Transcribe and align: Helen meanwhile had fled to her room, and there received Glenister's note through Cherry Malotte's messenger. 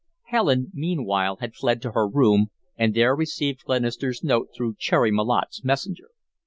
Helen 0.29 0.71
meanwhile 0.73 1.35
had 1.41 1.53
fled 1.53 1.79
to 1.83 1.91
her 1.91 2.07
room, 2.07 2.47
and 2.75 2.95
there 2.95 3.15
received 3.15 3.65
Glenister's 3.65 4.23
note 4.23 4.49
through 4.51 4.77
Cherry 4.79 5.11
Malotte's 5.11 5.63
messenger. 5.63 6.09